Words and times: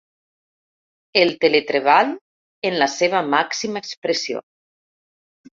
El 1.23 1.33
teletreball, 1.43 2.09
en 2.71 2.79
la 2.85 2.89
seva 2.97 3.23
màxima 3.37 3.85
expressió. 3.87 4.43